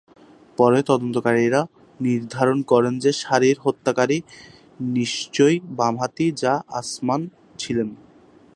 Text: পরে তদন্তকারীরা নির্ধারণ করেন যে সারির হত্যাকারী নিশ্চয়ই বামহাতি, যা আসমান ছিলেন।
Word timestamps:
পরে 0.57 0.79
তদন্তকারীরা 0.83 1.61
নির্ধারণ 1.99 2.57
করেন 2.61 2.93
যে 2.99 3.11
সারির 3.13 3.57
হত্যাকারী 3.61 4.17
নিশ্চয়ই 4.93 5.57
বামহাতি, 5.77 6.25
যা 6.35 6.53
আসমান 6.71 7.21
ছিলেন। 7.57 7.89